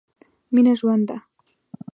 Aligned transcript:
مينه 0.53 0.73
ژوند 0.79 1.03
ده. 1.09 1.17